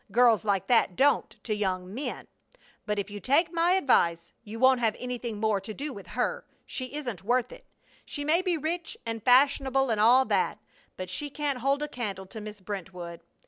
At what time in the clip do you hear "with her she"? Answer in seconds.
5.93-6.95